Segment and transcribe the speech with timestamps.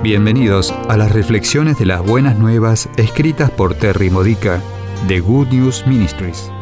[0.00, 4.62] Bienvenidos a las reflexiones de las buenas nuevas escritas por Terry Modica
[5.08, 6.52] de Good News Ministries.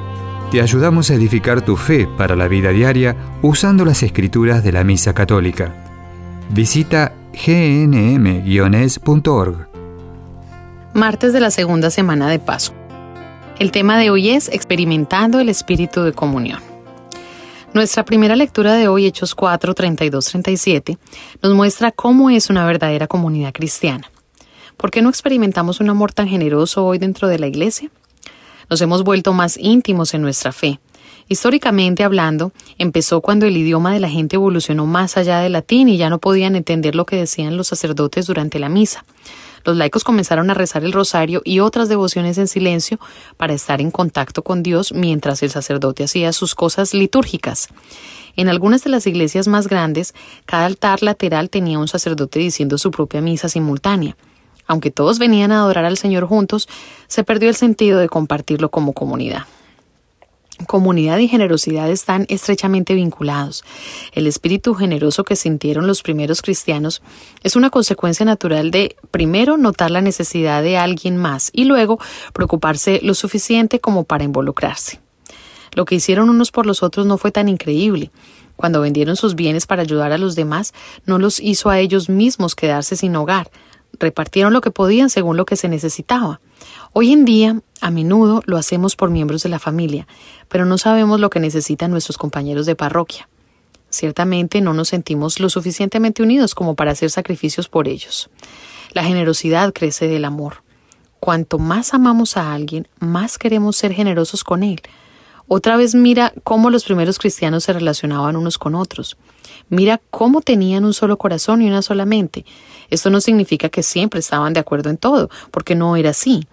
[0.50, 4.84] Te ayudamos a edificar tu fe para la vida diaria usando las escrituras de la
[4.84, 5.74] Misa Católica.
[6.48, 8.08] Visita gnm-es.org.
[10.94, 12.72] Martes de la segunda semana de Paso.
[13.58, 16.75] El tema de hoy es experimentando el espíritu de comunión.
[17.76, 20.96] Nuestra primera lectura de hoy, Hechos 4, 32, 37,
[21.42, 24.10] nos muestra cómo es una verdadera comunidad cristiana.
[24.78, 27.90] ¿Por qué no experimentamos un amor tan generoso hoy dentro de la iglesia?
[28.70, 30.80] Nos hemos vuelto más íntimos en nuestra fe.
[31.28, 35.98] Históricamente hablando, empezó cuando el idioma de la gente evolucionó más allá del latín y
[35.98, 39.04] ya no podían entender lo que decían los sacerdotes durante la misa.
[39.64, 42.98] Los laicos comenzaron a rezar el rosario y otras devociones en silencio
[43.36, 47.68] para estar en contacto con Dios mientras el sacerdote hacía sus cosas litúrgicas.
[48.36, 50.14] En algunas de las iglesias más grandes,
[50.44, 54.16] cada altar lateral tenía un sacerdote diciendo su propia misa simultánea.
[54.66, 56.68] Aunque todos venían a adorar al Señor juntos,
[57.06, 59.44] se perdió el sentido de compartirlo como comunidad.
[60.64, 63.62] Comunidad y generosidad están estrechamente vinculados.
[64.12, 67.02] El espíritu generoso que sintieron los primeros cristianos
[67.42, 72.00] es una consecuencia natural de, primero, notar la necesidad de alguien más y luego
[72.32, 75.00] preocuparse lo suficiente como para involucrarse.
[75.74, 78.10] Lo que hicieron unos por los otros no fue tan increíble.
[78.56, 80.72] Cuando vendieron sus bienes para ayudar a los demás,
[81.04, 83.50] no los hizo a ellos mismos quedarse sin hogar,
[83.98, 86.40] repartieron lo que podían según lo que se necesitaba.
[86.92, 90.06] Hoy en día, a menudo lo hacemos por miembros de la familia,
[90.48, 93.28] pero no sabemos lo que necesitan nuestros compañeros de parroquia.
[93.90, 98.30] Ciertamente no nos sentimos lo suficientemente unidos como para hacer sacrificios por ellos.
[98.92, 100.62] La generosidad crece del amor.
[101.20, 104.82] Cuanto más amamos a alguien, más queremos ser generosos con él.
[105.48, 109.16] Otra vez mira cómo los primeros cristianos se relacionaban unos con otros.
[109.68, 112.44] Mira cómo tenían un solo corazón y una sola mente.
[112.90, 116.46] Esto no significa que siempre estaban de acuerdo en todo, porque no era así.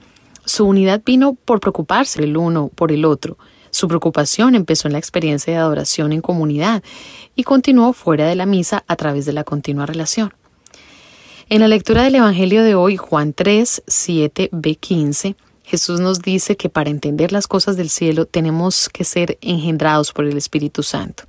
[0.45, 3.37] Su unidad vino por preocuparse el uno por el otro.
[3.71, 6.83] Su preocupación empezó en la experiencia de adoración en comunidad
[7.35, 10.33] y continuó fuera de la misa a través de la continua relación.
[11.49, 15.35] En la lectura del Evangelio de hoy, Juan 3, 7, B 15,
[15.73, 20.25] Jesús nos dice que para entender las cosas del cielo tenemos que ser engendrados por
[20.25, 21.23] el Espíritu Santo.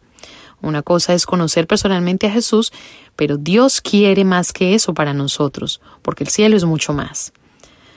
[0.60, 2.70] Una cosa es conocer personalmente a Jesús,
[3.16, 7.32] pero Dios quiere más que eso para nosotros, porque el cielo es mucho más.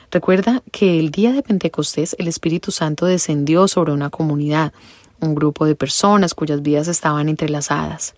[0.10, 4.72] Recuerda que el día de Pentecostés el Espíritu Santo descendió sobre una comunidad,
[5.20, 8.16] un grupo de personas cuyas vidas estaban entrelazadas.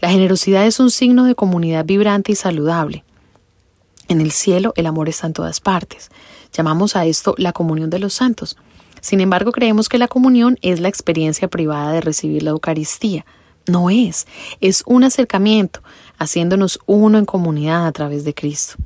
[0.00, 3.04] La generosidad es un signo de comunidad vibrante y saludable.
[4.08, 6.10] En el cielo el amor está en todas partes.
[6.52, 8.56] Llamamos a esto la comunión de los santos.
[9.00, 13.24] Sin embargo, creemos que la comunión es la experiencia privada de recibir la Eucaristía.
[13.66, 14.26] No es,
[14.60, 15.82] es un acercamiento,
[16.18, 18.76] haciéndonos uno en comunidad a través de Cristo.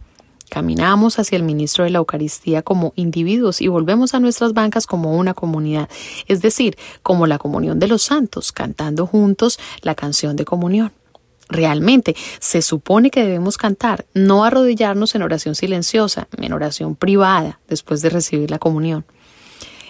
[0.51, 5.17] Caminamos hacia el ministro de la Eucaristía como individuos y volvemos a nuestras bancas como
[5.17, 5.89] una comunidad,
[6.27, 10.93] es decir, como la comunión de los santos, cantando juntos la canción de comunión.
[11.49, 18.03] Realmente se supone que debemos cantar, no arrodillarnos en oración silenciosa, en oración privada, después
[18.03, 19.05] de recibir la comunión.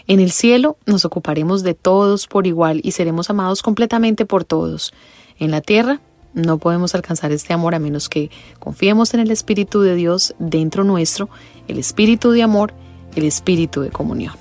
[0.06, 4.92] En el cielo nos ocuparemos de todos por igual y seremos amados completamente por todos.
[5.38, 6.00] En la tierra
[6.34, 10.82] no podemos alcanzar este amor a menos que confiemos en el Espíritu de Dios dentro
[10.82, 11.28] nuestro,
[11.68, 12.72] el Espíritu de amor,
[13.14, 14.34] el Espíritu de comunión.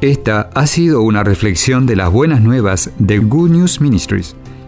[0.00, 4.36] Esta ha sido una reflexión de las buenas nuevas de Good News Ministries,